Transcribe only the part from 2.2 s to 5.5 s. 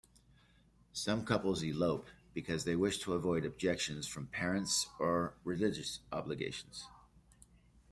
because they wish to avoid objections from parents, or